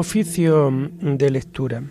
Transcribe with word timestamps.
Oficio 0.00 0.70
de 1.00 1.28
lectura. 1.28 1.82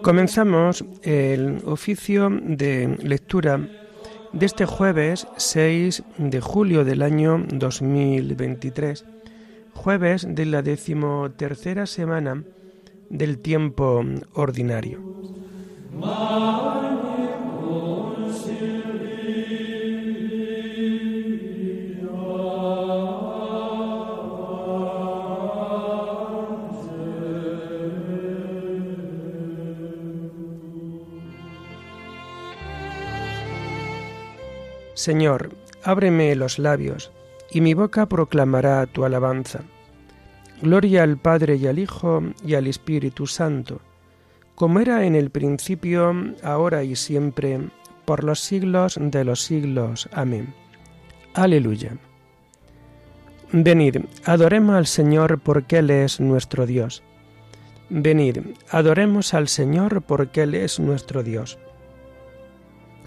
Comenzamos 0.00 0.84
el 1.02 1.58
oficio 1.64 2.30
de 2.30 2.96
lectura 3.02 3.68
de 4.32 4.46
este 4.46 4.64
jueves 4.64 5.26
6 5.38 6.04
de 6.18 6.40
julio 6.40 6.84
del 6.84 7.02
año 7.02 7.44
2023, 7.48 9.04
jueves 9.80 10.26
de 10.28 10.44
la 10.44 10.60
decimotercera 10.60 11.86
semana 11.86 12.44
del 13.08 13.38
tiempo 13.38 14.04
ordinario. 14.34 15.00
Señor, 34.92 35.48
ábreme 35.82 36.36
los 36.36 36.58
labios, 36.58 37.10
y 37.50 37.62
mi 37.62 37.72
boca 37.72 38.04
proclamará 38.04 38.84
tu 38.86 39.06
alabanza. 39.06 39.62
Gloria 40.62 41.02
al 41.02 41.16
Padre 41.16 41.56
y 41.56 41.66
al 41.66 41.78
Hijo 41.78 42.22
y 42.44 42.54
al 42.54 42.66
Espíritu 42.66 43.26
Santo, 43.26 43.80
como 44.54 44.80
era 44.80 45.04
en 45.06 45.14
el 45.14 45.30
principio, 45.30 46.14
ahora 46.42 46.84
y 46.84 46.96
siempre, 46.96 47.60
por 48.04 48.24
los 48.24 48.40
siglos 48.40 48.98
de 49.00 49.24
los 49.24 49.42
siglos. 49.42 50.08
Amén. 50.12 50.52
Aleluya. 51.34 51.96
Venid, 53.52 53.96
adoremos 54.24 54.76
al 54.76 54.86
Señor 54.86 55.40
porque 55.40 55.78
Él 55.78 55.90
es 55.90 56.20
nuestro 56.20 56.66
Dios. 56.66 57.02
Venid, 57.88 58.38
adoremos 58.70 59.34
al 59.34 59.48
Señor 59.48 60.02
porque 60.02 60.42
Él 60.42 60.54
es 60.54 60.78
nuestro 60.78 61.22
Dios. 61.22 61.58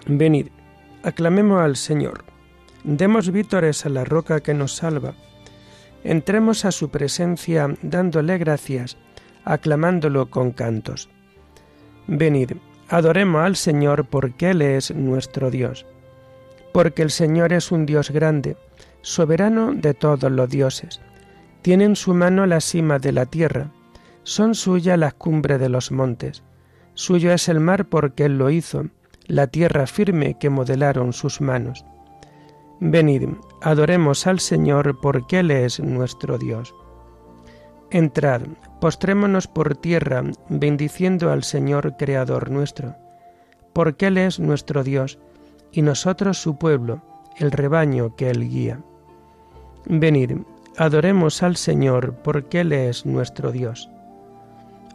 Venid, 0.06 0.48
Aclamemos 1.04 1.62
al 1.62 1.76
Señor. 1.76 2.24
Demos 2.86 3.30
vítores 3.30 3.86
a 3.86 3.90
la 3.90 4.06
roca 4.06 4.40
que 4.40 4.54
nos 4.54 4.74
salva. 4.74 5.16
Entremos 6.04 6.66
a 6.66 6.72
su 6.72 6.90
presencia 6.90 7.76
dándole 7.82 8.38
gracias, 8.38 8.98
aclamándolo 9.46 10.30
con 10.30 10.52
cantos. 10.52 11.10
Venid, 12.08 12.52
adoremos 12.90 13.46
al 13.46 13.56
Señor 13.56 14.06
porque 14.06 14.52
Él 14.52 14.62
es 14.62 14.94
nuestro 14.94 15.50
Dios. 15.50 15.86
Porque 16.74 17.02
el 17.02 17.12
Señor 17.12 17.54
es 17.54 17.72
un 17.72 17.86
Dios 17.86 18.12
grande, 18.12 18.58
soberano 19.02 19.74
de 19.74 19.94
todos 19.94 20.32
los 20.32 20.50
dioses. 20.50 21.00
Tiene 21.62 21.86
en 21.86 21.96
su 21.96 22.14
mano 22.14 22.46
la 22.46 22.60
cima 22.60 23.00
de 23.00 23.12
la 23.12 23.26
tierra, 23.26 23.72
son 24.24 24.56
suyas 24.56 24.98
las 24.98 25.14
cumbres 25.14 25.60
de 25.60 25.70
los 25.70 25.92
montes. 25.92 26.44
Suyo 26.94 27.32
es 27.34 27.50
el 27.50 27.60
mar 27.60 27.86
porque 27.86 28.26
Él 28.26 28.38
lo 28.38 28.50
hizo 28.50 28.86
la 29.28 29.48
tierra 29.48 29.88
firme 29.88 30.38
que 30.40 30.50
modelaron 30.50 31.14
sus 31.14 31.42
manos. 31.42 31.86
Venid, 32.80 33.30
adoremos 33.64 34.28
al 34.28 34.40
Señor 34.40 35.00
porque 35.02 35.40
Él 35.40 35.52
es 35.52 35.80
nuestro 35.80 36.38
Dios. 36.38 36.76
Entrad, 37.90 38.42
postrémonos 38.80 39.48
por 39.48 39.76
tierra, 39.76 40.24
bendiciendo 40.50 41.32
al 41.32 41.44
Señor 41.44 41.96
Creador 41.98 42.52
nuestro, 42.52 42.96
porque 43.74 44.08
Él 44.08 44.18
es 44.18 44.40
nuestro 44.40 44.84
Dios, 44.84 45.20
y 45.72 45.82
nosotros 45.82 46.42
su 46.42 46.58
pueblo, 46.58 47.02
el 47.38 47.52
rebaño 47.52 48.16
que 48.16 48.30
Él 48.30 48.48
guía. 48.50 48.80
Venid, 49.86 50.38
adoremos 50.78 51.42
al 51.42 51.56
Señor, 51.56 52.16
porque 52.24 52.62
Él 52.62 52.74
es 52.74 53.06
nuestro 53.06 53.52
Dios. 53.52 53.90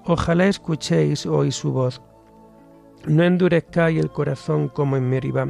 Ojalá 0.05 0.47
escuchéis 0.47 1.27
hoy 1.27 1.53
su 1.53 1.73
voz 1.73 2.00
no 3.06 3.25
endurezcáis 3.25 4.00
el 4.00 4.11
corazón 4.11 4.69
como 4.69 4.97
en 4.97 5.09
Meribá, 5.09 5.49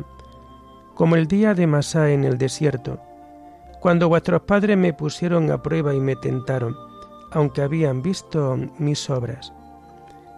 como 0.94 1.16
el 1.16 1.26
día 1.26 1.54
de 1.54 1.66
Masá 1.66 2.10
en 2.10 2.24
el 2.24 2.38
desierto, 2.38 3.00
cuando 3.80 4.08
vuestros 4.08 4.42
padres 4.42 4.76
me 4.76 4.92
pusieron 4.92 5.50
a 5.50 5.62
prueba 5.62 5.94
y 5.94 6.00
me 6.00 6.16
tentaron, 6.16 6.76
aunque 7.30 7.62
habían 7.62 8.02
visto 8.02 8.56
mis 8.78 9.08
obras. 9.10 9.52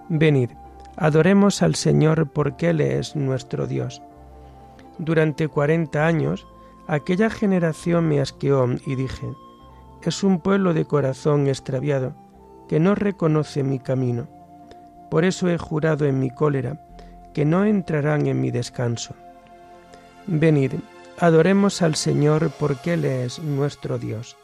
Venid, 0.08 0.50
adoremos 0.96 1.62
al 1.62 1.74
Señor 1.74 2.30
porque 2.30 2.70
Él 2.70 2.80
es 2.80 3.16
nuestro 3.16 3.66
Dios. 3.66 4.02
Durante 4.98 5.48
cuarenta 5.48 6.06
años, 6.06 6.46
aquella 6.86 7.30
generación 7.30 8.08
me 8.08 8.20
asqueó 8.20 8.68
y 8.86 8.96
dije, 8.96 9.28
es 10.02 10.24
un 10.24 10.40
pueblo 10.40 10.74
de 10.74 10.84
corazón 10.84 11.46
extraviado, 11.46 12.14
que 12.68 12.80
no 12.80 12.94
reconoce 12.94 13.62
mi 13.62 13.78
camino. 13.78 14.28
Por 15.10 15.24
eso 15.24 15.48
he 15.48 15.58
jurado 15.58 16.06
en 16.06 16.18
mi 16.18 16.30
cólera, 16.30 16.86
que 17.34 17.44
no 17.44 17.64
entrarán 17.64 18.26
en 18.26 18.40
mi 18.40 18.50
descanso. 18.50 19.14
Venid, 20.26 20.72
adoremos 21.20 21.82
al 21.82 21.94
Señor 21.94 22.50
porque 22.58 22.94
Él 22.94 23.04
es 23.04 23.38
nuestro 23.38 23.98
Dios. 23.98 24.36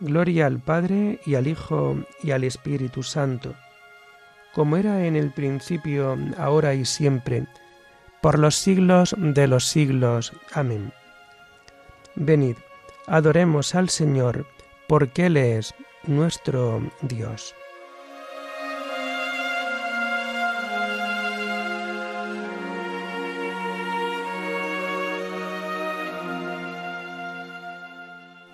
Gloria 0.00 0.46
al 0.46 0.58
Padre 0.58 1.20
y 1.24 1.36
al 1.36 1.46
Hijo 1.46 1.96
y 2.22 2.32
al 2.32 2.44
Espíritu 2.44 3.02
Santo, 3.02 3.54
como 4.54 4.76
era 4.76 5.06
en 5.06 5.16
el 5.16 5.32
principio, 5.32 6.16
ahora 6.36 6.74
y 6.74 6.84
siempre, 6.84 7.46
por 8.20 8.38
los 8.38 8.56
siglos 8.56 9.14
de 9.18 9.46
los 9.46 9.66
siglos. 9.66 10.32
Amén. 10.52 10.92
Venid, 12.16 12.56
adoremos 13.06 13.74
al 13.74 13.88
Señor 13.88 14.46
porque 14.88 15.26
Él 15.26 15.36
es 15.36 15.74
nuestro 16.04 16.82
Dios. 17.02 17.54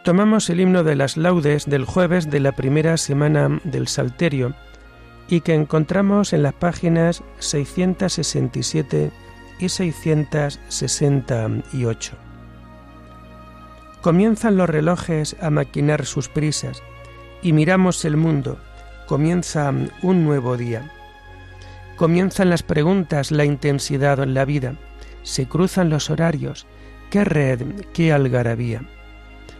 Tomamos 0.05 0.49
el 0.51 0.61
himno 0.61 0.85
de 0.85 0.95
las 0.97 1.17
laudes 1.17 1.65
del 1.65 1.87
jueves 1.87 2.31
de 2.31 2.39
la 2.39 2.53
primera 2.53 2.99
semana 2.99 3.59
del 3.65 3.89
Salterio 3.89 4.55
y 5.29 5.41
que 5.41 5.55
encontramos 5.55 6.35
en 6.35 6.43
las 6.43 6.53
páginas 6.53 7.23
667 7.39 9.11
y 9.59 9.71
668. 9.71 12.17
Comienzan 14.03 14.59
los 14.59 14.69
relojes 14.69 15.37
a 15.41 15.49
maquinar 15.49 16.05
sus 16.05 16.29
prisas 16.29 16.83
y 17.41 17.55
miramos 17.55 18.05
el 18.05 18.19
mundo, 18.19 18.59
comienza 19.07 19.73
un 20.03 20.25
nuevo 20.25 20.59
día. 20.59 20.93
Comienzan 21.97 22.51
las 22.51 22.63
preguntas, 22.63 23.31
la 23.31 23.47
intensidad, 23.47 24.23
la 24.27 24.45
vida, 24.45 24.75
se 25.23 25.49
cruzan 25.49 25.89
los 25.89 26.11
horarios, 26.11 26.67
qué 27.09 27.25
red, 27.25 27.63
qué 27.95 28.13
algarabía. 28.13 28.83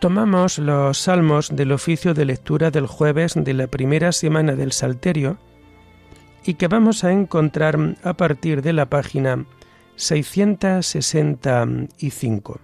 Tomamos 0.00 0.58
los 0.58 0.96
salmos 0.96 1.54
del 1.54 1.72
oficio 1.72 2.14
de 2.14 2.24
lectura 2.24 2.70
del 2.70 2.86
jueves 2.86 3.34
de 3.36 3.52
la 3.52 3.66
primera 3.66 4.12
semana 4.12 4.56
del 4.56 4.72
Salterio 4.72 5.36
y 6.42 6.54
que 6.54 6.68
vamos 6.68 7.04
a 7.04 7.12
encontrar 7.12 7.98
a 8.02 8.14
partir 8.14 8.62
de 8.62 8.72
la 8.72 8.86
página 8.86 9.44
665. 9.96 12.60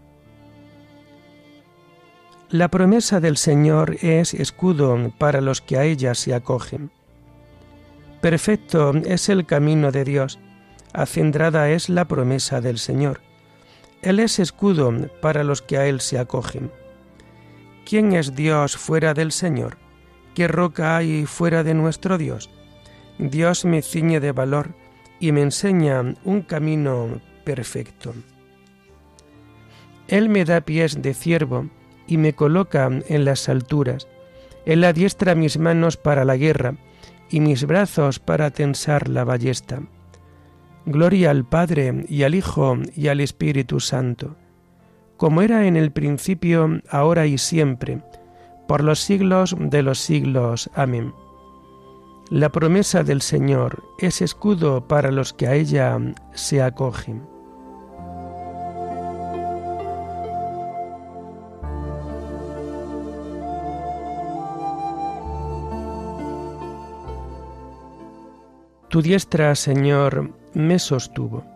La 2.48 2.70
promesa 2.70 3.20
del 3.20 3.36
Señor 3.36 3.98
es 4.00 4.32
escudo 4.32 5.12
para 5.18 5.42
los 5.42 5.60
que 5.60 5.76
a 5.76 5.84
ella 5.84 6.14
se 6.14 6.32
acogen. 6.32 6.90
Perfecto 8.22 8.94
es 9.04 9.28
el 9.28 9.44
camino 9.44 9.92
de 9.92 10.04
Dios, 10.04 10.38
acendrada 10.94 11.68
es 11.68 11.90
la 11.90 12.06
promesa 12.06 12.62
del 12.62 12.78
Señor. 12.78 13.20
Él 14.00 14.20
es 14.20 14.38
escudo 14.38 14.90
para 15.20 15.44
los 15.44 15.60
que 15.60 15.76
a 15.76 15.86
Él 15.86 16.00
se 16.00 16.18
acogen 16.18 16.70
¿quién 17.86 18.12
es 18.12 18.34
Dios 18.34 18.76
fuera 18.76 19.14
del 19.14 19.32
Señor? 19.32 19.78
¿Qué 20.34 20.48
roca 20.48 20.96
hay 20.96 21.24
fuera 21.24 21.62
de 21.62 21.72
nuestro 21.72 22.18
Dios? 22.18 22.50
Dios 23.18 23.64
me 23.64 23.80
ciñe 23.80 24.20
de 24.20 24.32
valor 24.32 24.74
y 25.20 25.32
me 25.32 25.42
enseña 25.42 26.02
un 26.24 26.42
camino 26.42 27.20
perfecto. 27.44 28.12
Él 30.08 30.28
me 30.28 30.44
da 30.44 30.60
pies 30.60 31.00
de 31.00 31.14
ciervo 31.14 31.70
y 32.06 32.18
me 32.18 32.34
coloca 32.34 32.90
en 33.08 33.24
las 33.24 33.48
alturas. 33.48 34.08
Él 34.66 34.84
adiestra 34.84 35.34
mis 35.34 35.56
manos 35.58 35.96
para 35.96 36.24
la 36.24 36.36
guerra 36.36 36.74
y 37.30 37.40
mis 37.40 37.64
brazos 37.64 38.18
para 38.18 38.50
tensar 38.50 39.08
la 39.08 39.24
ballesta. 39.24 39.82
Gloria 40.84 41.30
al 41.30 41.44
Padre 41.44 42.04
y 42.08 42.24
al 42.24 42.34
Hijo 42.34 42.78
y 42.94 43.08
al 43.08 43.20
Espíritu 43.20 43.80
Santo, 43.80 44.36
como 45.16 45.42
era 45.42 45.66
en 45.66 45.76
el 45.76 45.92
principio, 45.92 46.80
ahora 46.90 47.26
y 47.26 47.38
siempre, 47.38 48.02
por 48.68 48.82
los 48.82 49.00
siglos 49.00 49.56
de 49.58 49.82
los 49.82 49.98
siglos. 49.98 50.70
Amén. 50.74 51.14
La 52.30 52.50
promesa 52.50 53.04
del 53.04 53.22
Señor 53.22 53.84
es 53.98 54.20
escudo 54.20 54.88
para 54.88 55.12
los 55.12 55.32
que 55.32 55.46
a 55.46 55.54
ella 55.54 55.98
se 56.34 56.60
acogen. 56.60 57.22
Tu 68.88 69.02
diestra, 69.02 69.54
Señor, 69.54 70.32
me 70.54 70.78
sostuvo. 70.78 71.55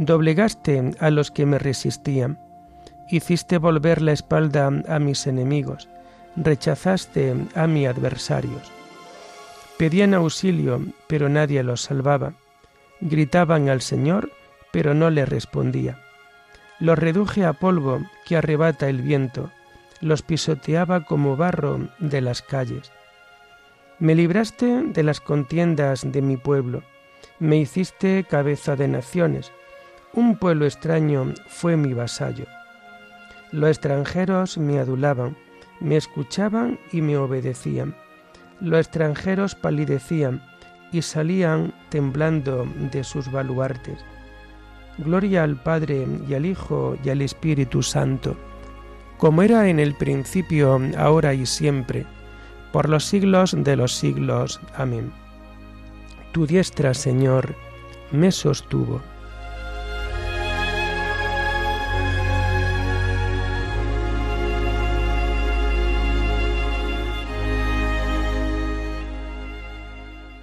doblegaste 0.00 0.92
a 0.98 1.10
los 1.10 1.30
que 1.30 1.44
me 1.44 1.58
resistían, 1.58 2.38
hiciste 3.10 3.58
volver 3.58 4.00
la 4.00 4.12
espalda 4.12 4.72
a 4.88 4.98
mis 4.98 5.26
enemigos, 5.26 5.90
rechazaste 6.36 7.34
a 7.54 7.66
mis 7.66 7.86
adversarios. 7.86 8.72
Pedían 9.76 10.14
auxilio, 10.14 10.80
pero 11.06 11.28
nadie 11.28 11.62
los 11.62 11.82
salvaba. 11.82 12.32
Gritaban 13.02 13.68
al 13.68 13.82
Señor, 13.82 14.32
pero 14.72 14.94
no 14.94 15.10
le 15.10 15.26
respondía. 15.26 16.00
Los 16.78 16.98
reduje 16.98 17.44
a 17.44 17.52
polvo 17.52 18.00
que 18.24 18.38
arrebata 18.38 18.88
el 18.88 19.02
viento, 19.02 19.50
los 20.00 20.22
pisoteaba 20.22 21.04
como 21.04 21.36
barro 21.36 21.90
de 21.98 22.22
las 22.22 22.40
calles. 22.40 22.90
Me 23.98 24.14
libraste 24.14 24.82
de 24.82 25.02
las 25.02 25.20
contiendas 25.20 26.10
de 26.10 26.22
mi 26.22 26.38
pueblo, 26.38 26.84
me 27.38 27.58
hiciste 27.58 28.24
cabeza 28.24 28.76
de 28.76 28.88
naciones, 28.88 29.52
un 30.12 30.36
pueblo 30.36 30.66
extraño 30.66 31.32
fue 31.46 31.76
mi 31.76 31.94
vasallo. 31.94 32.46
Los 33.52 33.70
extranjeros 33.70 34.58
me 34.58 34.78
adulaban, 34.78 35.36
me 35.80 35.96
escuchaban 35.96 36.78
y 36.92 37.00
me 37.00 37.16
obedecían. 37.16 37.94
Los 38.60 38.80
extranjeros 38.80 39.54
palidecían 39.54 40.42
y 40.92 41.02
salían 41.02 41.72
temblando 41.88 42.66
de 42.92 43.04
sus 43.04 43.30
baluartes. 43.30 43.98
Gloria 44.98 45.44
al 45.44 45.56
Padre 45.56 46.06
y 46.28 46.34
al 46.34 46.44
Hijo 46.44 46.96
y 47.04 47.10
al 47.10 47.22
Espíritu 47.22 47.82
Santo, 47.82 48.36
como 49.16 49.42
era 49.42 49.68
en 49.68 49.78
el 49.78 49.94
principio, 49.94 50.80
ahora 50.96 51.34
y 51.34 51.46
siempre, 51.46 52.04
por 52.72 52.88
los 52.88 53.04
siglos 53.04 53.54
de 53.56 53.76
los 53.76 53.94
siglos. 53.94 54.60
Amén. 54.74 55.12
Tu 56.32 56.46
diestra, 56.46 56.94
Señor, 56.94 57.54
me 58.10 58.32
sostuvo. 58.32 59.00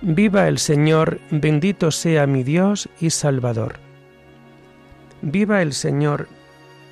Viva 0.10 0.48
el 0.48 0.58
Señor, 0.58 1.20
bendito 1.32 1.92
sea 1.92 2.28
mi 2.28 2.42
Dios 2.42 2.88
y 3.02 3.10
Salvador. 3.10 3.76
Viva 5.22 5.62
el 5.62 5.74
Señor, 5.74 6.30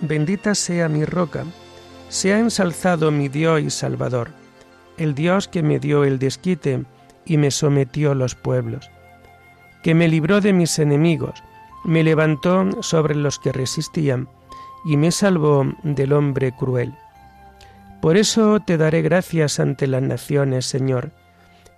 bendita 0.01 0.53
sea 0.53 0.89
mi 0.89 1.05
roca, 1.05 1.45
sea 2.09 2.39
ensalzado 2.39 3.11
mi 3.11 3.29
Dios 3.29 3.61
y 3.61 3.69
Salvador, 3.69 4.31
el 4.97 5.15
Dios 5.15 5.47
que 5.47 5.63
me 5.63 5.79
dio 5.79 6.03
el 6.03 6.19
desquite 6.19 6.83
y 7.23 7.37
me 7.37 7.51
sometió 7.51 8.15
los 8.15 8.35
pueblos, 8.35 8.91
que 9.81 9.95
me 9.95 10.09
libró 10.09 10.41
de 10.41 10.51
mis 10.51 10.77
enemigos, 10.77 11.41
me 11.85 12.03
levantó 12.03 12.83
sobre 12.83 13.15
los 13.15 13.39
que 13.39 13.53
resistían, 13.53 14.27
y 14.83 14.97
me 14.97 15.11
salvó 15.11 15.65
del 15.83 16.11
hombre 16.11 16.51
cruel. 16.51 16.93
Por 18.01 18.17
eso 18.17 18.59
te 18.59 18.75
daré 18.75 19.01
gracias 19.01 19.61
ante 19.61 19.87
las 19.87 20.01
naciones, 20.01 20.65
Señor, 20.65 21.13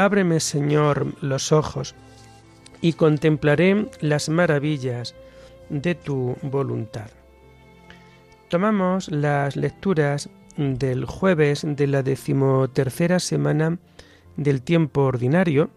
Ábreme, 0.00 0.40
Señor, 0.40 1.14
los 1.20 1.52
ojos, 1.52 1.94
y 2.80 2.94
contemplaré 2.94 3.90
las 4.00 4.30
maravillas 4.30 5.14
de 5.68 5.94
tu 5.94 6.36
voluntad. 6.40 7.10
Tomamos 8.48 9.10
las 9.10 9.56
lecturas 9.56 10.30
del 10.56 11.04
jueves 11.04 11.66
de 11.66 11.86
la 11.86 12.02
decimotercera 12.02 13.20
semana 13.20 13.76
del 14.38 14.62
tiempo 14.62 15.02
ordinario 15.02 15.68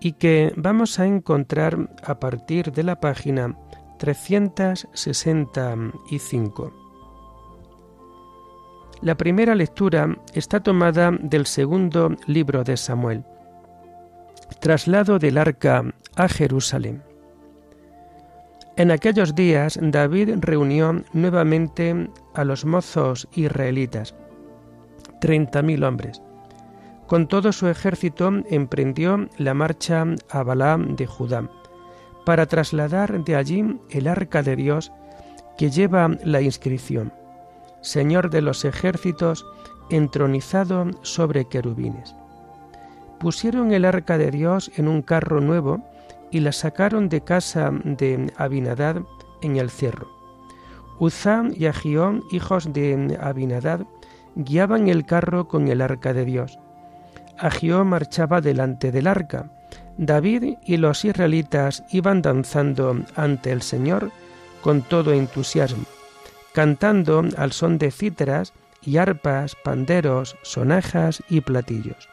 y 0.00 0.12
que 0.12 0.54
vamos 0.56 0.98
a 0.98 1.04
encontrar 1.04 1.90
a 2.02 2.18
partir 2.18 2.72
de 2.72 2.84
la 2.84 3.00
página 3.00 3.54
365. 3.98 6.72
La 9.02 9.18
primera 9.18 9.54
lectura 9.54 10.16
está 10.32 10.60
tomada 10.60 11.10
del 11.10 11.44
segundo 11.44 12.16
libro 12.26 12.64
de 12.64 12.78
Samuel 12.78 13.26
traslado 14.60 15.18
del 15.18 15.38
arca 15.38 15.84
a 16.16 16.28
Jerusalén. 16.28 17.02
En 18.76 18.90
aquellos 18.90 19.34
días 19.34 19.78
David 19.80 20.36
reunió 20.40 21.02
nuevamente 21.12 22.08
a 22.34 22.44
los 22.44 22.64
mozos 22.64 23.28
israelitas, 23.32 24.14
treinta 25.20 25.62
mil 25.62 25.84
hombres. 25.84 26.22
Con 27.06 27.26
todo 27.26 27.52
su 27.52 27.68
ejército 27.68 28.30
emprendió 28.50 29.28
la 29.38 29.54
marcha 29.54 30.04
a 30.30 30.42
Balaam 30.42 30.94
de 30.96 31.06
Judá, 31.06 31.48
para 32.24 32.46
trasladar 32.46 33.24
de 33.24 33.36
allí 33.36 33.80
el 33.90 34.06
arca 34.06 34.42
de 34.42 34.56
Dios 34.56 34.92
que 35.56 35.70
lleva 35.70 36.10
la 36.24 36.40
inscripción, 36.40 37.12
Señor 37.80 38.30
de 38.30 38.42
los 38.42 38.64
ejércitos, 38.64 39.46
entronizado 39.90 40.90
sobre 41.02 41.48
querubines 41.48 42.14
pusieron 43.18 43.72
el 43.72 43.84
arca 43.84 44.18
de 44.18 44.30
Dios 44.30 44.70
en 44.76 44.88
un 44.88 45.02
carro 45.02 45.40
nuevo 45.40 45.80
y 46.30 46.40
la 46.40 46.52
sacaron 46.52 47.08
de 47.08 47.22
casa 47.22 47.70
de 47.84 48.32
Abinadad 48.36 49.02
en 49.42 49.56
el 49.56 49.70
cerro. 49.70 50.08
Uzá 50.98 51.44
y 51.54 51.66
Agión, 51.66 52.24
hijos 52.30 52.72
de 52.72 53.18
Abinadad, 53.20 53.86
guiaban 54.34 54.88
el 54.88 55.04
carro 55.04 55.48
con 55.48 55.68
el 55.68 55.80
arca 55.80 56.12
de 56.12 56.24
Dios. 56.24 56.58
Agio 57.38 57.84
marchaba 57.84 58.40
delante 58.40 58.90
del 58.90 59.06
arca. 59.06 59.50
David 59.96 60.58
y 60.64 60.76
los 60.76 61.04
israelitas 61.04 61.84
iban 61.90 62.22
danzando 62.22 62.96
ante 63.16 63.52
el 63.52 63.62
Señor 63.62 64.10
con 64.60 64.82
todo 64.82 65.12
entusiasmo, 65.12 65.84
cantando 66.52 67.24
al 67.36 67.52
son 67.52 67.78
de 67.78 67.90
cítaras 67.90 68.52
y 68.82 68.96
arpas, 68.96 69.56
panderos, 69.64 70.36
sonajas 70.42 71.22
y 71.28 71.40
platillos. 71.40 72.08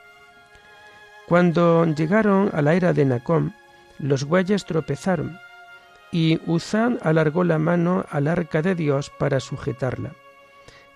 Cuando 1.27 1.85
llegaron 1.85 2.51
a 2.53 2.61
la 2.61 2.75
era 2.75 2.93
de 2.93 3.03
Nacón, 3.03 3.53
los 3.97 4.25
bueyes 4.25 4.65
tropezaron, 4.65 5.39
y 6.11 6.39
Uzán 6.45 6.99
alargó 7.01 7.43
la 7.43 7.57
mano 7.57 8.05
al 8.09 8.27
arca 8.27 8.61
de 8.61 8.75
Dios 8.75 9.11
para 9.17 9.39
sujetarla. 9.39 10.13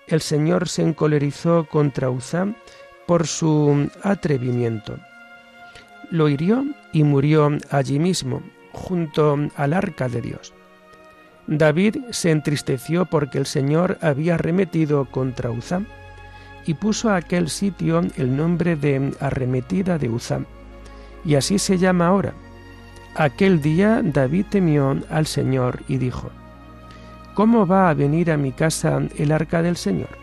El 0.06 0.20
Señor 0.20 0.68
se 0.68 0.82
encolerizó 0.82 1.66
contra 1.66 2.10
Uzán 2.10 2.56
por 3.06 3.26
su 3.26 3.90
atrevimiento. 4.02 4.98
Lo 6.10 6.28
hirió 6.28 6.64
y 6.92 7.02
murió 7.02 7.50
allí 7.70 7.98
mismo, 7.98 8.42
junto 8.72 9.36
al 9.56 9.72
arca 9.72 10.08
de 10.08 10.20
Dios. 10.20 10.54
David 11.48 11.96
se 12.10 12.30
entristeció 12.30 13.06
porque 13.06 13.38
el 13.38 13.46
Señor 13.46 13.98
había 14.00 14.34
arremetido 14.34 15.06
contra 15.06 15.50
Uzán 15.50 15.88
y 16.70 16.74
puso 16.74 17.10
a 17.10 17.16
aquel 17.16 17.48
sitio 17.48 18.00
el 18.14 18.36
nombre 18.36 18.76
de 18.76 19.12
arremetida 19.18 19.98
de 19.98 20.08
Uzán. 20.08 20.46
Y 21.24 21.34
así 21.34 21.58
se 21.58 21.78
llama 21.78 22.06
ahora. 22.06 22.32
Aquel 23.16 23.60
día 23.60 24.02
David 24.04 24.46
temió 24.50 24.96
al 25.10 25.26
Señor 25.26 25.82
y 25.88 25.98
dijo, 25.98 26.30
¿Cómo 27.34 27.66
va 27.66 27.90
a 27.90 27.94
venir 27.94 28.30
a 28.30 28.36
mi 28.36 28.52
casa 28.52 29.02
el 29.16 29.32
arca 29.32 29.62
del 29.62 29.76
Señor? 29.76 30.16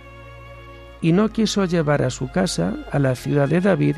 Y 1.01 1.12
no 1.12 1.27
quiso 1.27 1.66
llevar 1.66 2.01
a 2.01 2.10
su 2.10 2.32
casa, 2.32 2.75
a 2.94 2.98
la 2.98 3.16
ciudad 3.16 3.50
de 3.50 3.60
David, 3.60 3.98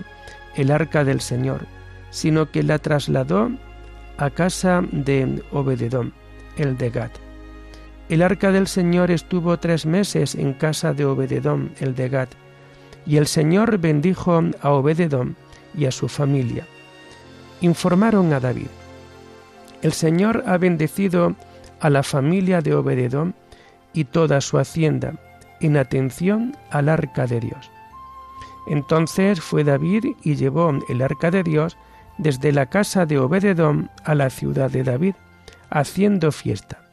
el 0.56 0.72
arca 0.72 1.04
del 1.04 1.22
Señor, 1.22 1.68
sino 2.10 2.50
que 2.50 2.64
la 2.64 2.80
trasladó 2.80 3.52
a 4.18 4.32
casa 4.32 4.82
de 4.92 5.44
Obededón 5.52 6.14
el 6.58 6.80
de 6.80 6.90
Gad. 6.90 7.12
El 8.10 8.24
arca 8.24 8.52
del 8.52 8.66
Señor 8.68 9.12
estuvo 9.12 9.60
tres 9.60 9.86
meses 9.86 10.34
en 10.34 10.54
casa 10.54 10.96
de 10.96 11.06
Obededón, 11.06 11.72
el 11.80 11.94
de 11.94 12.10
Gad, 12.10 12.30
y 13.06 13.18
el 13.18 13.28
Señor 13.28 13.78
bendijo 13.78 14.42
a 14.62 14.72
Obededón 14.72 15.36
y 15.76 15.86
a 15.86 15.92
su 15.92 16.08
familia. 16.08 16.66
Informaron 17.62 18.34
a 18.34 18.40
David. 18.40 18.70
El 19.84 19.94
Señor 19.94 20.44
ha 20.48 20.58
bendecido 20.58 21.36
a 21.80 21.92
la 21.92 22.02
familia 22.02 22.62
de 22.62 22.74
Obededón 22.74 23.36
y 23.94 24.06
toda 24.06 24.42
su 24.42 24.58
hacienda, 24.58 25.14
en 25.62 25.78
atención 25.78 26.58
al 26.72 26.90
arca 26.90 27.28
de 27.28 27.40
Dios. 27.40 27.70
Entonces 28.68 29.40
fue 29.40 29.64
David 29.64 30.06
y 30.24 30.36
llevó 30.36 30.72
el 30.90 31.04
arca 31.04 31.30
de 31.30 31.44
Dios 31.44 31.78
desde 32.18 32.54
la 32.54 32.66
casa 32.66 33.06
de 33.06 33.20
Obededón 33.20 33.92
a 34.04 34.16
la 34.16 34.32
ciudad 34.32 34.72
de 34.72 34.84
David, 34.84 35.14
haciendo 35.70 36.32
fiesta. 36.32 36.89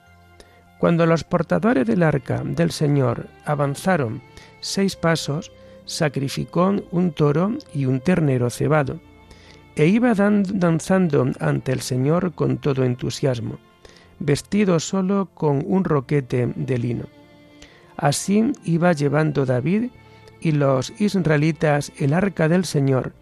Cuando 0.79 1.07
los 1.07 1.25
portadores 1.25 1.87
del 1.87 2.03
arca 2.03 2.43
del 2.45 2.71
Señor 2.71 3.29
avanzaron 3.45 4.21
seis 4.61 4.97
pasos, 4.97 5.51
sacrificó 5.87 6.75
un 6.91 7.13
toro 7.13 7.57
y 7.73 7.87
un 7.87 8.01
ternero 8.01 8.51
cebado, 8.51 9.01
e 9.77 9.87
iba 9.87 10.15
danzando 10.15 11.31
ante 11.41 11.73
el 11.73 11.81
Señor 11.81 12.35
con 12.35 12.59
todo 12.59 12.85
entusiasmo, 12.85 13.59
vestido 14.19 14.81
solo 14.81 15.29
con 15.35 15.63
un 15.67 15.85
roquete 15.85 16.53
de 16.55 16.79
lino. 16.79 17.07
Así 17.97 18.53
iba 18.65 18.93
llevando 18.93 19.47
David 19.47 19.91
y 20.41 20.53
los 20.53 20.93
israelitas 21.01 21.93
el 21.99 22.13
arca 22.13 22.49
del 22.49 22.65
Señor 22.65 23.13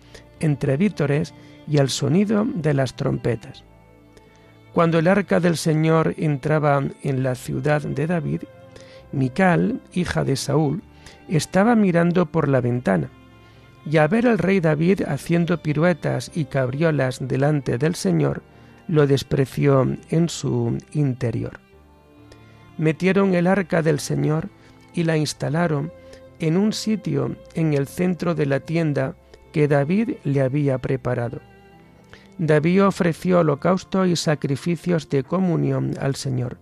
entre 0.41 0.77
vítores 0.77 1.35
y 1.69 1.79
al 1.79 1.89
sonido 1.89 2.45
de 2.45 2.75
las 2.75 2.95
trompetas. 2.95 3.65
Cuando 4.75 4.99
el 4.99 5.07
arca 5.07 5.39
del 5.39 5.57
Señor 5.57 6.15
entraba 6.19 6.83
en 7.05 7.23
la 7.23 7.37
ciudad 7.37 7.83
de 7.83 8.09
David, 8.09 8.43
Mical, 9.13 9.81
hija 9.93 10.25
de 10.25 10.35
Saúl, 10.35 10.83
estaba 11.29 11.77
mirando 11.77 12.27
por 12.27 12.49
la 12.49 12.61
ventana, 12.61 13.09
y 13.87 13.99
a 13.99 14.09
ver 14.09 14.27
al 14.27 14.39
rey 14.39 14.59
David 14.59 15.03
haciendo 15.07 15.63
piruetas 15.63 16.33
y 16.35 16.47
cabriolas 16.47 17.21
delante 17.21 17.79
del 17.79 17.95
Señor, 17.95 18.43
lo 18.89 19.07
despreció 19.07 19.97
en 20.11 20.29
su 20.29 20.77
interior. 20.93 21.61
Metieron 22.77 23.35
el 23.35 23.47
arca 23.47 23.81
del 23.81 24.01
Señor 24.01 24.49
y 24.93 25.05
la 25.05 25.17
instalaron 25.17 25.93
en 26.41 26.57
un 26.57 26.73
sitio 26.73 27.37
en 27.55 27.75
el 27.75 27.87
centro 27.87 28.35
de 28.35 28.47
la 28.47 28.59
tienda 28.59 29.15
que 29.53 29.69
David 29.69 30.17
le 30.25 30.41
había 30.41 30.79
preparado. 30.79 31.54
David 32.39 32.85
ofreció 32.85 33.41
holocausto 33.41 34.07
y 34.07 34.17
sacrificios 34.17 35.09
de 35.09 35.23
comunión 35.23 35.95
al 36.01 36.17
Señor, 36.17 36.59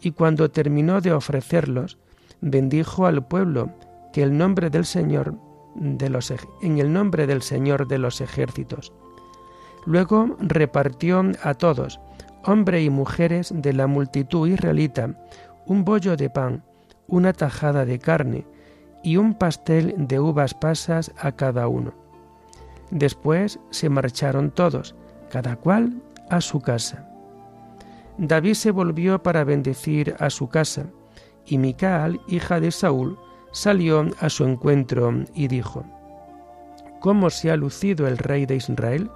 y 0.00 0.12
cuando 0.12 0.50
terminó 0.50 1.00
de 1.00 1.12
ofrecerlos, 1.12 1.98
bendijo 2.40 3.06
al 3.06 3.26
pueblo 3.26 3.70
que 4.12 4.22
el 4.22 4.36
nombre 4.36 4.70
del 4.70 4.84
Señor 4.84 5.34
de 5.74 6.08
los, 6.08 6.32
en 6.62 6.78
el 6.78 6.92
nombre 6.92 7.26
del 7.26 7.42
Señor 7.42 7.88
de 7.88 7.98
los 7.98 8.20
ejércitos. 8.20 8.92
Luego 9.86 10.36
repartió 10.38 11.22
a 11.42 11.54
todos, 11.54 12.00
hombres 12.44 12.84
y 12.84 12.90
mujeres 12.90 13.52
de 13.54 13.72
la 13.72 13.86
multitud 13.86 14.48
israelita, 14.48 15.16
un 15.66 15.84
bollo 15.84 16.16
de 16.16 16.30
pan, 16.30 16.64
una 17.08 17.32
tajada 17.32 17.84
de 17.84 17.98
carne 17.98 18.46
y 19.02 19.16
un 19.16 19.34
pastel 19.34 19.94
de 19.98 20.20
uvas 20.20 20.54
pasas 20.54 21.12
a 21.18 21.32
cada 21.32 21.66
uno. 21.66 22.01
Después 22.92 23.58
se 23.70 23.88
marcharon 23.88 24.50
todos, 24.50 24.94
cada 25.30 25.56
cual 25.56 26.02
a 26.28 26.42
su 26.42 26.60
casa. 26.60 27.08
David 28.18 28.52
se 28.52 28.70
volvió 28.70 29.22
para 29.22 29.44
bendecir 29.44 30.14
a 30.18 30.28
su 30.28 30.48
casa, 30.48 30.84
y 31.46 31.56
Micaal, 31.56 32.20
hija 32.28 32.60
de 32.60 32.70
Saúl, 32.70 33.18
salió 33.50 34.06
a 34.20 34.28
su 34.28 34.44
encuentro 34.44 35.10
y 35.34 35.48
dijo, 35.48 35.84
¿Cómo 37.00 37.30
se 37.30 37.50
ha 37.50 37.56
lucido 37.56 38.06
el 38.06 38.18
rey 38.18 38.44
de 38.44 38.56
Israel, 38.56 39.10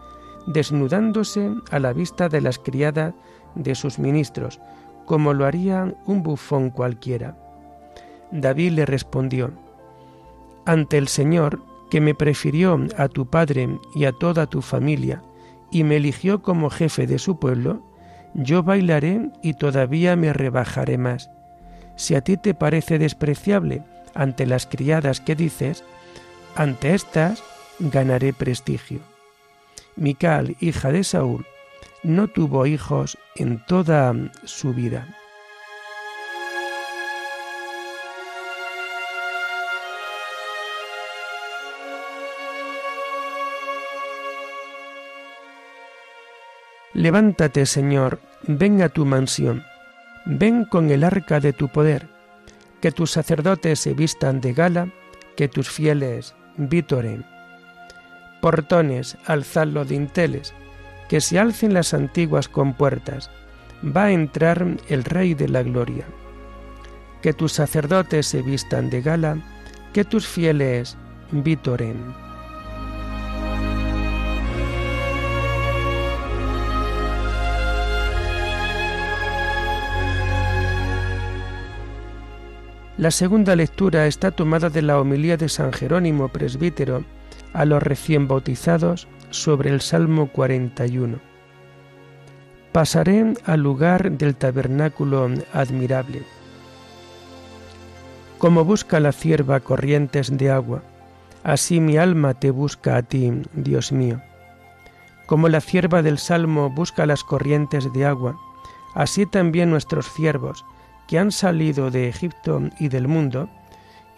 desnudándose 0.46 1.50
a 1.70 1.78
la 1.78 1.92
vista 1.92 2.30
de 2.30 2.40
las 2.40 2.58
criadas 2.58 3.12
de 3.56 3.74
sus 3.74 3.98
ministros, 3.98 4.58
como 5.04 5.34
lo 5.34 5.44
haría 5.44 5.94
un 6.06 6.22
bufón 6.22 6.70
cualquiera? 6.70 7.36
David 8.32 8.72
le 8.72 8.86
respondió, 8.86 9.50
Ante 10.64 10.96
el 10.96 11.08
Señor, 11.08 11.60
que 11.90 12.00
me 12.00 12.14
prefirió 12.14 12.78
a 12.96 13.08
tu 13.08 13.28
padre 13.28 13.78
y 13.94 14.04
a 14.04 14.12
toda 14.12 14.46
tu 14.46 14.62
familia, 14.62 15.22
y 15.70 15.84
me 15.84 15.96
eligió 15.96 16.42
como 16.42 16.70
jefe 16.70 17.06
de 17.06 17.18
su 17.18 17.38
pueblo, 17.38 17.82
yo 18.34 18.62
bailaré 18.62 19.30
y 19.42 19.54
todavía 19.54 20.16
me 20.16 20.32
rebajaré 20.32 20.98
más. 20.98 21.30
Si 21.96 22.14
a 22.14 22.20
ti 22.20 22.36
te 22.36 22.54
parece 22.54 22.98
despreciable 22.98 23.82
ante 24.14 24.46
las 24.46 24.66
criadas 24.66 25.20
que 25.20 25.34
dices, 25.34 25.84
ante 26.54 26.94
estas 26.94 27.42
ganaré 27.78 28.32
prestigio. 28.32 29.00
Mical, 29.96 30.56
hija 30.60 30.92
de 30.92 31.04
Saúl, 31.04 31.46
no 32.02 32.28
tuvo 32.28 32.66
hijos 32.66 33.18
en 33.34 33.64
toda 33.66 34.14
su 34.44 34.74
vida. 34.74 35.08
Levántate, 47.06 47.66
Señor, 47.66 48.18
ven 48.48 48.82
a 48.82 48.88
tu 48.88 49.06
mansión, 49.06 49.62
ven 50.24 50.64
con 50.64 50.90
el 50.90 51.04
arca 51.04 51.38
de 51.38 51.52
tu 51.52 51.68
poder, 51.68 52.08
que 52.80 52.90
tus 52.90 53.12
sacerdotes 53.12 53.78
se 53.78 53.94
vistan 53.94 54.40
de 54.40 54.52
gala, 54.52 54.92
que 55.36 55.46
tus 55.46 55.70
fieles 55.70 56.34
vitoren. 56.56 57.24
Portones, 58.42 59.16
alzad 59.24 59.68
los 59.68 59.86
dinteles, 59.86 60.52
que 61.08 61.20
se 61.20 61.38
alcen 61.38 61.74
las 61.74 61.94
antiguas 61.94 62.48
compuertas, 62.48 63.30
va 63.84 64.06
a 64.06 64.10
entrar 64.10 64.66
el 64.88 65.04
Rey 65.04 65.34
de 65.34 65.48
la 65.48 65.62
Gloria. 65.62 66.06
Que 67.22 67.32
tus 67.32 67.52
sacerdotes 67.52 68.26
se 68.26 68.42
vistan 68.42 68.90
de 68.90 69.00
gala, 69.00 69.38
que 69.92 70.02
tus 70.02 70.26
fieles 70.26 70.98
vitoren. 71.30 72.25
La 82.98 83.10
segunda 83.10 83.54
lectura 83.54 84.06
está 84.06 84.30
tomada 84.30 84.70
de 84.70 84.80
la 84.80 84.98
homilía 84.98 85.36
de 85.36 85.50
San 85.50 85.70
Jerónimo, 85.70 86.28
presbítero, 86.28 87.04
a 87.52 87.66
los 87.66 87.82
recién 87.82 88.26
bautizados 88.26 89.06
sobre 89.28 89.68
el 89.68 89.82
Salmo 89.82 90.32
41. 90.32 91.18
Pasaré 92.72 93.34
al 93.44 93.60
lugar 93.60 94.12
del 94.12 94.34
tabernáculo 94.34 95.28
admirable. 95.52 96.22
Como 98.38 98.64
busca 98.64 98.98
la 98.98 99.12
cierva 99.12 99.60
corrientes 99.60 100.34
de 100.34 100.50
agua, 100.50 100.82
así 101.44 101.80
mi 101.80 101.98
alma 101.98 102.32
te 102.32 102.50
busca 102.50 102.96
a 102.96 103.02
ti, 103.02 103.30
Dios 103.52 103.92
mío. 103.92 104.22
Como 105.26 105.50
la 105.50 105.60
cierva 105.60 106.00
del 106.00 106.16
Salmo 106.16 106.70
busca 106.70 107.04
las 107.04 107.24
corrientes 107.24 107.92
de 107.92 108.06
agua, 108.06 108.38
así 108.94 109.26
también 109.26 109.68
nuestros 109.68 110.06
siervos, 110.06 110.64
que 111.06 111.18
han 111.18 111.32
salido 111.32 111.90
de 111.90 112.08
Egipto 112.08 112.62
y 112.78 112.88
del 112.88 113.08
mundo, 113.08 113.48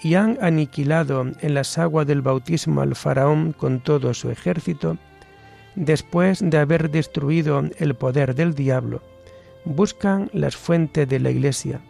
y 0.01 0.15
han 0.15 0.39
aniquilado 0.41 1.27
en 1.41 1.55
las 1.55 1.77
aguas 1.79 2.07
del 2.07 2.23
bautismo 2.23 2.81
al 2.81 2.95
faraón 2.95 3.53
con 3.53 3.81
todo 3.81 4.15
su 4.15 4.31
ejército, 4.31 4.97
después 5.75 6.41
de 6.43 6.59
haber 6.59 6.91
destruido 6.91 7.63
el 7.79 7.95
poder 7.95 8.35
del 8.35 8.55
diablo, 8.55 9.03
buscan 9.65 10.31
las 10.33 10.57
fuentes 10.57 11.09
de 11.09 11.21
la 11.21 11.31
Iglesia, 11.31 11.81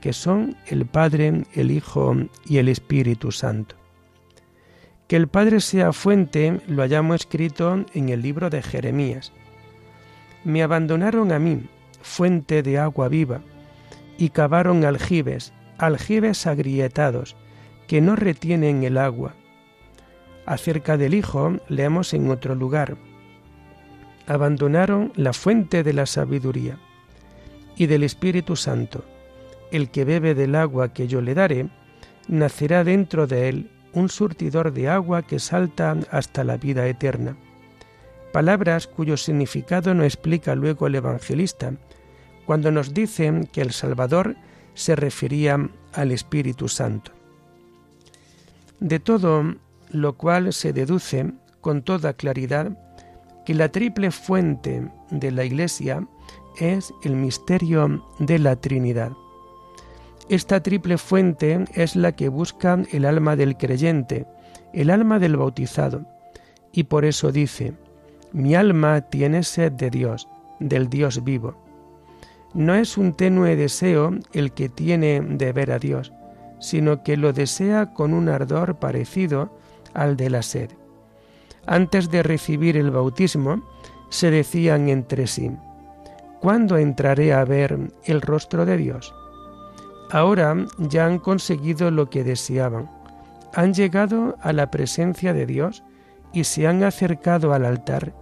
que 0.00 0.12
son 0.12 0.56
el 0.66 0.86
Padre, 0.86 1.44
el 1.54 1.70
Hijo 1.70 2.16
y 2.46 2.58
el 2.58 2.68
Espíritu 2.68 3.30
Santo. 3.32 3.76
Que 5.06 5.16
el 5.16 5.28
Padre 5.28 5.60
sea 5.60 5.92
fuente 5.92 6.60
lo 6.66 6.82
hayamos 6.82 7.16
escrito 7.16 7.84
en 7.94 8.08
el 8.08 8.22
libro 8.22 8.48
de 8.48 8.62
Jeremías. 8.62 9.32
Me 10.44 10.62
abandonaron 10.62 11.32
a 11.32 11.38
mí, 11.38 11.62
fuente 12.00 12.62
de 12.62 12.78
agua 12.78 13.08
viva, 13.08 13.40
y 14.20 14.28
cavaron 14.28 14.84
aljibes, 14.84 15.54
aljibes 15.78 16.46
agrietados, 16.46 17.36
que 17.88 18.02
no 18.02 18.16
retienen 18.16 18.84
el 18.84 18.98
agua. 18.98 19.34
Acerca 20.44 20.98
del 20.98 21.14
Hijo 21.14 21.56
leemos 21.68 22.12
en 22.12 22.30
otro 22.30 22.54
lugar. 22.54 22.98
Abandonaron 24.26 25.10
la 25.16 25.32
fuente 25.32 25.82
de 25.82 25.94
la 25.94 26.04
sabiduría 26.04 26.78
y 27.76 27.86
del 27.86 28.02
Espíritu 28.02 28.56
Santo. 28.56 29.06
El 29.72 29.90
que 29.90 30.04
bebe 30.04 30.34
del 30.34 30.54
agua 30.54 30.92
que 30.92 31.08
yo 31.08 31.22
le 31.22 31.34
daré, 31.34 31.68
nacerá 32.28 32.84
dentro 32.84 33.26
de 33.26 33.48
él 33.48 33.70
un 33.94 34.10
surtidor 34.10 34.74
de 34.74 34.90
agua 34.90 35.22
que 35.22 35.38
salta 35.38 35.96
hasta 36.10 36.44
la 36.44 36.58
vida 36.58 36.86
eterna. 36.86 37.38
Palabras 38.34 38.86
cuyo 38.86 39.16
significado 39.16 39.94
no 39.94 40.04
explica 40.04 40.54
luego 40.54 40.88
el 40.88 40.96
evangelista, 40.96 41.72
cuando 42.46 42.70
nos 42.70 42.94
dice 42.94 43.48
que 43.52 43.60
el 43.60 43.72
Salvador 43.72 44.36
se 44.74 44.96
refería 44.96 45.68
al 45.92 46.12
Espíritu 46.12 46.68
Santo. 46.68 47.12
De 48.80 48.98
todo 48.98 49.54
lo 49.90 50.16
cual 50.16 50.52
se 50.52 50.72
deduce 50.72 51.32
con 51.60 51.82
toda 51.82 52.14
claridad 52.14 52.72
que 53.44 53.54
la 53.54 53.70
triple 53.70 54.10
fuente 54.10 54.90
de 55.10 55.30
la 55.30 55.44
Iglesia 55.44 56.06
es 56.58 56.92
el 57.02 57.16
misterio 57.16 58.04
de 58.18 58.38
la 58.38 58.56
Trinidad. 58.56 59.12
Esta 60.28 60.62
triple 60.62 60.96
fuente 60.96 61.64
es 61.74 61.96
la 61.96 62.12
que 62.12 62.28
busca 62.28 62.78
el 62.92 63.04
alma 63.04 63.36
del 63.36 63.56
creyente, 63.56 64.26
el 64.72 64.90
alma 64.90 65.18
del 65.18 65.36
bautizado, 65.36 66.06
y 66.72 66.84
por 66.84 67.04
eso 67.04 67.32
dice, 67.32 67.74
mi 68.32 68.54
alma 68.54 69.00
tiene 69.00 69.42
sed 69.42 69.72
de 69.72 69.90
Dios, 69.90 70.28
del 70.60 70.88
Dios 70.88 71.24
vivo. 71.24 71.69
No 72.52 72.74
es 72.74 72.98
un 72.98 73.12
tenue 73.12 73.54
deseo 73.54 74.10
el 74.32 74.52
que 74.52 74.68
tiene 74.68 75.20
de 75.20 75.52
ver 75.52 75.70
a 75.70 75.78
Dios, 75.78 76.12
sino 76.58 77.04
que 77.04 77.16
lo 77.16 77.32
desea 77.32 77.92
con 77.94 78.12
un 78.12 78.28
ardor 78.28 78.76
parecido 78.76 79.56
al 79.94 80.16
de 80.16 80.30
la 80.30 80.42
sed. 80.42 80.70
Antes 81.66 82.10
de 82.10 82.24
recibir 82.24 82.76
el 82.76 82.90
bautismo, 82.90 83.62
se 84.08 84.32
decían 84.32 84.88
entre 84.88 85.28
sí, 85.28 85.52
¿cuándo 86.40 86.76
entraré 86.76 87.32
a 87.32 87.44
ver 87.44 87.78
el 88.04 88.20
rostro 88.20 88.66
de 88.66 88.76
Dios? 88.76 89.14
Ahora 90.10 90.56
ya 90.78 91.06
han 91.06 91.20
conseguido 91.20 91.92
lo 91.92 92.10
que 92.10 92.24
deseaban, 92.24 92.90
han 93.54 93.74
llegado 93.74 94.36
a 94.40 94.52
la 94.52 94.72
presencia 94.72 95.32
de 95.32 95.46
Dios 95.46 95.84
y 96.32 96.44
se 96.44 96.66
han 96.66 96.82
acercado 96.82 97.52
al 97.52 97.64
altar 97.64 98.12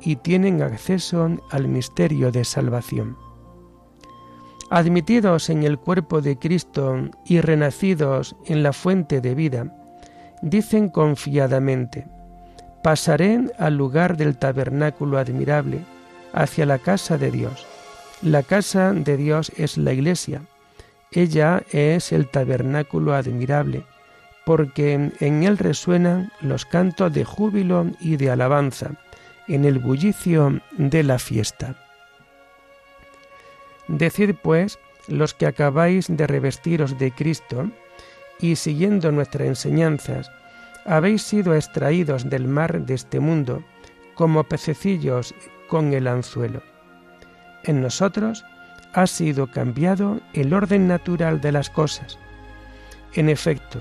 y 0.00 0.16
tienen 0.16 0.60
acceso 0.62 1.30
al 1.50 1.68
misterio 1.68 2.32
de 2.32 2.44
salvación 2.44 3.25
admitidos 4.70 5.50
en 5.50 5.62
el 5.62 5.78
cuerpo 5.78 6.20
de 6.20 6.38
Cristo 6.38 7.08
y 7.24 7.40
renacidos 7.40 8.36
en 8.46 8.62
la 8.62 8.72
fuente 8.72 9.20
de 9.20 9.34
vida, 9.34 9.72
dicen 10.42 10.88
confiadamente, 10.88 12.06
pasaré 12.82 13.40
al 13.58 13.76
lugar 13.76 14.16
del 14.16 14.36
tabernáculo 14.36 15.18
admirable, 15.18 15.80
hacia 16.32 16.66
la 16.66 16.78
casa 16.78 17.16
de 17.16 17.30
Dios. 17.30 17.66
La 18.22 18.42
casa 18.42 18.92
de 18.92 19.16
Dios 19.16 19.52
es 19.56 19.78
la 19.78 19.92
iglesia, 19.92 20.42
ella 21.12 21.62
es 21.70 22.12
el 22.12 22.28
tabernáculo 22.28 23.14
admirable, 23.14 23.84
porque 24.44 25.12
en 25.20 25.42
él 25.42 25.58
resuenan 25.58 26.30
los 26.40 26.66
cantos 26.66 27.12
de 27.12 27.24
júbilo 27.24 27.86
y 28.00 28.16
de 28.16 28.30
alabanza, 28.30 28.92
en 29.48 29.64
el 29.64 29.78
bullicio 29.78 30.60
de 30.76 31.02
la 31.02 31.18
fiesta. 31.18 31.85
Decid 33.88 34.34
pues 34.42 34.78
los 35.08 35.34
que 35.34 35.46
acabáis 35.46 36.06
de 36.08 36.26
revestiros 36.26 36.98
de 36.98 37.12
Cristo, 37.12 37.70
y 38.40 38.56
siguiendo 38.56 39.12
nuestras 39.12 39.48
enseñanzas, 39.48 40.30
habéis 40.84 41.22
sido 41.22 41.54
extraídos 41.54 42.28
del 42.28 42.46
mar 42.46 42.80
de 42.84 42.94
este 42.94 43.20
mundo, 43.20 43.62
como 44.14 44.44
pececillos 44.44 45.34
con 45.68 45.92
el 45.92 46.06
anzuelo. 46.06 46.62
En 47.64 47.80
nosotros 47.80 48.44
ha 48.92 49.06
sido 49.06 49.50
cambiado 49.50 50.20
el 50.32 50.54
orden 50.54 50.88
natural 50.88 51.40
de 51.40 51.52
las 51.52 51.70
cosas. 51.70 52.18
En 53.14 53.28
efecto, 53.28 53.80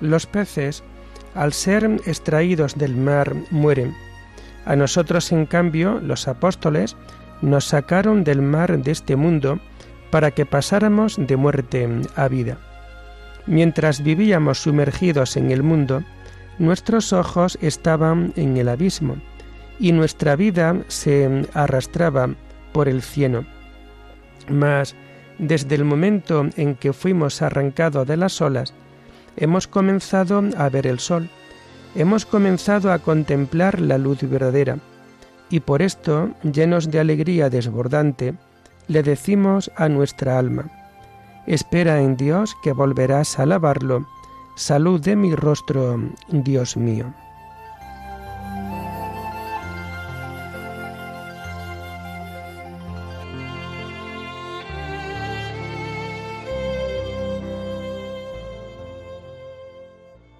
los 0.00 0.26
peces, 0.26 0.82
al 1.34 1.52
ser 1.52 1.84
extraídos 2.06 2.76
del 2.76 2.96
mar, 2.96 3.34
mueren. 3.50 3.94
A 4.64 4.76
nosotros, 4.76 5.30
en 5.32 5.46
cambio, 5.46 6.00
los 6.00 6.28
apóstoles, 6.28 6.96
nos 7.42 7.66
sacaron 7.66 8.24
del 8.24 8.42
mar 8.42 8.78
de 8.78 8.90
este 8.90 9.16
mundo 9.16 9.60
para 10.10 10.30
que 10.30 10.46
pasáramos 10.46 11.16
de 11.18 11.36
muerte 11.36 11.88
a 12.16 12.28
vida. 12.28 12.58
Mientras 13.46 14.02
vivíamos 14.02 14.62
sumergidos 14.62 15.36
en 15.36 15.50
el 15.50 15.62
mundo, 15.62 16.02
nuestros 16.58 17.12
ojos 17.12 17.58
estaban 17.62 18.32
en 18.36 18.56
el 18.56 18.68
abismo 18.68 19.16
y 19.78 19.92
nuestra 19.92 20.36
vida 20.36 20.76
se 20.88 21.46
arrastraba 21.54 22.30
por 22.72 22.88
el 22.88 23.02
cielo. 23.02 23.44
Mas, 24.48 24.96
desde 25.38 25.76
el 25.76 25.84
momento 25.84 26.46
en 26.56 26.74
que 26.74 26.92
fuimos 26.92 27.42
arrancados 27.42 28.06
de 28.06 28.16
las 28.16 28.40
olas, 28.40 28.74
hemos 29.36 29.68
comenzado 29.68 30.42
a 30.56 30.68
ver 30.68 30.86
el 30.86 30.98
sol, 30.98 31.28
hemos 31.94 32.26
comenzado 32.26 32.92
a 32.92 32.98
contemplar 32.98 33.80
la 33.80 33.98
luz 33.98 34.18
verdadera, 34.22 34.78
y 35.50 35.60
por 35.60 35.82
esto, 35.82 36.30
llenos 36.42 36.90
de 36.90 37.00
alegría 37.00 37.48
desbordante, 37.50 38.34
le 38.86 39.02
decimos 39.02 39.70
a 39.76 39.88
nuestra 39.88 40.38
alma, 40.38 40.70
espera 41.46 42.00
en 42.02 42.16
Dios 42.16 42.56
que 42.62 42.72
volverás 42.72 43.38
a 43.38 43.42
alabarlo, 43.44 44.06
salud 44.56 45.00
de 45.00 45.16
mi 45.16 45.34
rostro, 45.34 45.98
Dios 46.28 46.76
mío. 46.76 47.12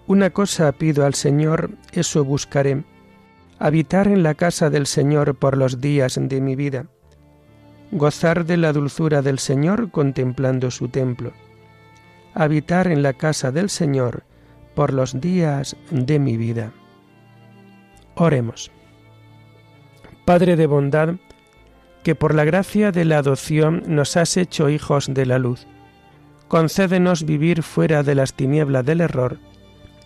Una 0.06 0.30
cosa 0.30 0.72
pido 0.72 1.04
al 1.04 1.12
Señor, 1.12 1.70
eso 1.92 2.24
buscaré 2.24 2.82
habitar 3.58 4.06
en 4.06 4.22
la 4.22 4.34
casa 4.34 4.70
del 4.70 4.86
Señor 4.86 5.34
por 5.34 5.56
los 5.56 5.80
días 5.80 6.18
de 6.20 6.40
mi 6.40 6.54
vida, 6.54 6.86
gozar 7.90 8.44
de 8.44 8.56
la 8.56 8.72
dulzura 8.72 9.22
del 9.22 9.38
Señor 9.38 9.90
contemplando 9.90 10.70
su 10.70 10.88
templo, 10.88 11.32
habitar 12.34 12.88
en 12.88 13.02
la 13.02 13.14
casa 13.14 13.50
del 13.50 13.68
Señor 13.68 14.24
por 14.74 14.92
los 14.92 15.20
días 15.20 15.76
de 15.90 16.18
mi 16.18 16.36
vida. 16.36 16.72
Oremos. 18.14 18.70
Padre 20.24 20.56
de 20.56 20.66
bondad, 20.66 21.14
que 22.04 22.14
por 22.14 22.34
la 22.34 22.44
gracia 22.44 22.92
de 22.92 23.04
la 23.04 23.18
adopción 23.18 23.82
nos 23.86 24.16
has 24.16 24.36
hecho 24.36 24.68
hijos 24.68 25.12
de 25.12 25.26
la 25.26 25.38
luz, 25.38 25.66
concédenos 26.46 27.24
vivir 27.24 27.62
fuera 27.62 28.02
de 28.02 28.14
las 28.14 28.34
tinieblas 28.34 28.84
del 28.84 29.00
error, 29.00 29.38